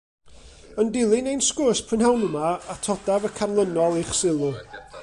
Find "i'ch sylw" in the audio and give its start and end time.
4.03-4.53